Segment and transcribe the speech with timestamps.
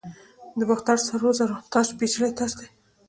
[0.57, 2.67] د باختر سرو زرو تاج پیچلی تاج دی